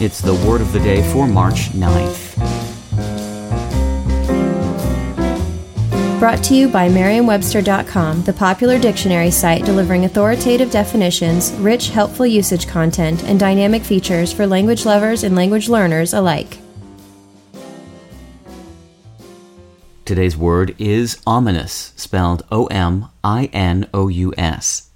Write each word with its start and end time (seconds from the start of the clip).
It's 0.00 0.22
the 0.22 0.34
word 0.48 0.62
of 0.62 0.72
the 0.72 0.78
day 0.78 1.02
for 1.12 1.26
March 1.26 1.72
9th. 1.72 2.38
Brought 6.18 6.42
to 6.44 6.54
you 6.54 6.68
by 6.68 6.88
Merriam-Webster.com, 6.88 8.22
the 8.22 8.32
popular 8.32 8.78
dictionary 8.78 9.30
site 9.30 9.66
delivering 9.66 10.06
authoritative 10.06 10.70
definitions, 10.70 11.52
rich, 11.58 11.90
helpful 11.90 12.24
usage 12.24 12.66
content, 12.66 13.22
and 13.24 13.38
dynamic 13.38 13.82
features 13.82 14.32
for 14.32 14.46
language 14.46 14.86
lovers 14.86 15.22
and 15.22 15.36
language 15.36 15.68
learners 15.68 16.14
alike. 16.14 16.56
Today's 20.06 20.34
word 20.34 20.74
is 20.78 21.20
ominous, 21.26 21.92
spelled 21.96 22.42
O 22.50 22.64
M 22.68 23.10
I 23.22 23.50
N 23.52 23.86
O 23.92 24.08
U 24.08 24.32
S. 24.38 24.88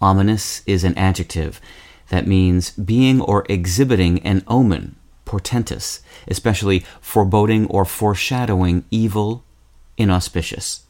Ominous 0.00 0.62
is 0.64 0.84
an 0.84 0.96
adjective 0.96 1.60
that 2.08 2.26
means 2.26 2.70
being 2.72 3.20
or 3.20 3.44
exhibiting 3.48 4.20
an 4.20 4.42
omen, 4.46 4.96
portentous, 5.24 6.00
especially 6.28 6.80
foreboding 7.00 7.66
or 7.66 7.84
foreshadowing 7.84 8.84
evil, 8.90 9.44
inauspicious. 9.96 10.84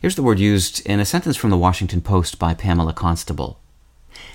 Here's 0.00 0.16
the 0.16 0.22
word 0.22 0.38
used 0.38 0.84
in 0.86 1.00
a 1.00 1.04
sentence 1.04 1.36
from 1.36 1.50
the 1.50 1.56
Washington 1.56 2.00
Post 2.00 2.38
by 2.38 2.54
Pamela 2.54 2.92
Constable. 2.92 3.60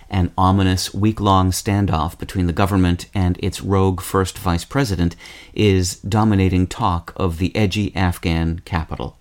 An 0.10 0.32
ominous 0.38 0.94
week 0.94 1.20
long 1.20 1.52
standoff 1.52 2.18
between 2.18 2.48
the 2.48 2.54
government 2.54 3.08
and 3.14 3.38
its 3.42 3.62
rogue 3.62 4.02
first 4.02 4.38
vice 4.38 4.64
president 4.64 5.16
is 5.54 5.96
dominating 5.96 6.68
talk 6.68 7.14
of 7.16 7.38
the 7.38 7.56
edgy 7.56 7.96
Afghan 7.96 8.60
capital. 8.60 9.18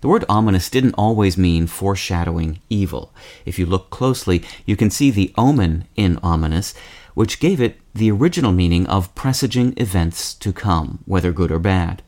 The 0.00 0.08
word 0.08 0.24
ominous 0.28 0.70
didn't 0.70 0.94
always 0.94 1.36
mean 1.36 1.66
foreshadowing 1.66 2.60
evil. 2.70 3.12
If 3.44 3.58
you 3.58 3.66
look 3.66 3.90
closely, 3.90 4.42
you 4.64 4.76
can 4.76 4.90
see 4.90 5.10
the 5.10 5.32
omen 5.36 5.84
in 5.94 6.18
ominous, 6.22 6.72
which 7.14 7.40
gave 7.40 7.60
it 7.60 7.80
the 7.94 8.10
original 8.10 8.52
meaning 8.52 8.86
of 8.86 9.14
presaging 9.14 9.74
events 9.76 10.32
to 10.34 10.52
come, 10.52 11.00
whether 11.04 11.32
good 11.32 11.52
or 11.52 11.58
bad. 11.58 12.02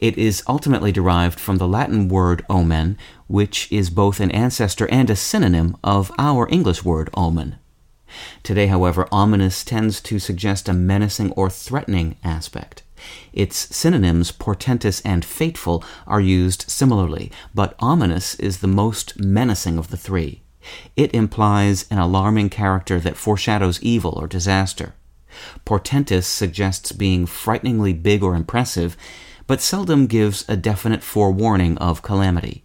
It 0.00 0.16
is 0.16 0.42
ultimately 0.46 0.92
derived 0.92 1.38
from 1.38 1.58
the 1.58 1.68
Latin 1.68 2.08
word 2.08 2.44
omen, 2.48 2.96
which 3.26 3.70
is 3.70 3.90
both 3.90 4.20
an 4.20 4.30
ancestor 4.30 4.88
and 4.90 5.10
a 5.10 5.16
synonym 5.16 5.76
of 5.84 6.12
our 6.18 6.48
English 6.48 6.84
word 6.84 7.10
omen. 7.14 7.56
Today, 8.42 8.68
however, 8.68 9.06
ominous 9.12 9.64
tends 9.64 10.00
to 10.02 10.18
suggest 10.18 10.68
a 10.68 10.72
menacing 10.72 11.32
or 11.32 11.50
threatening 11.50 12.16
aspect. 12.24 12.84
Its 13.32 13.74
synonyms 13.74 14.32
portentous 14.32 15.00
and 15.02 15.24
fateful 15.24 15.84
are 16.06 16.20
used 16.20 16.68
similarly, 16.68 17.30
but 17.54 17.74
ominous 17.78 18.34
is 18.36 18.58
the 18.58 18.66
most 18.66 19.18
menacing 19.18 19.78
of 19.78 19.90
the 19.90 19.96
three. 19.96 20.42
It 20.96 21.14
implies 21.14 21.86
an 21.90 21.98
alarming 21.98 22.50
character 22.50 22.98
that 23.00 23.16
foreshadows 23.16 23.80
evil 23.82 24.18
or 24.20 24.26
disaster. 24.26 24.94
Portentous 25.64 26.26
suggests 26.26 26.92
being 26.92 27.26
frighteningly 27.26 27.92
big 27.92 28.22
or 28.22 28.34
impressive, 28.34 28.96
but 29.46 29.60
seldom 29.60 30.06
gives 30.06 30.44
a 30.48 30.56
definite 30.56 31.02
forewarning 31.02 31.78
of 31.78 32.02
calamity. 32.02 32.64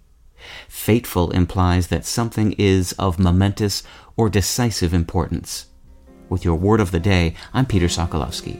Fateful 0.68 1.32
implies 1.32 1.88
that 1.88 2.06
something 2.06 2.54
is 2.54 2.92
of 2.94 3.20
momentous 3.20 3.84
or 4.18 4.30
decisive 4.30 4.94
importance. 4.94 5.68
With 6.30 6.44
your 6.44 6.56
word 6.56 6.80
of 6.80 6.92
the 6.92 7.00
day, 7.00 7.36
I'm 7.54 7.66
Peter 7.66 7.88
Sokolowski. 7.88 8.60